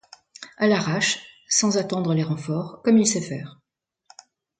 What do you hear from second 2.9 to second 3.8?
il sait faire.